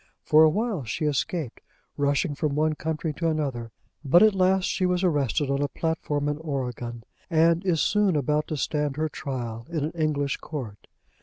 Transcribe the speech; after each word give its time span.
For 0.23 0.41
a 0.41 0.49
while 0.49 0.83
she 0.83 1.05
escaped, 1.05 1.61
rushing 1.95 2.33
from 2.33 2.55
one 2.55 2.73
country 2.73 3.13
to 3.13 3.27
another, 3.29 3.69
but 4.03 4.23
at 4.23 4.33
last 4.33 4.63
she 4.65 4.87
was 4.87 5.03
arrested 5.03 5.51
on 5.51 5.61
a 5.61 5.67
platform 5.67 6.27
in 6.27 6.39
Oregon, 6.39 7.03
and 7.29 7.63
is 7.63 7.83
soon 7.83 8.15
about 8.15 8.47
to 8.47 8.57
stand 8.57 8.97
her 8.97 9.09
trial 9.09 9.67
in 9.69 9.83
an 9.83 9.91
English 9.91 10.37
Court. 10.37 10.87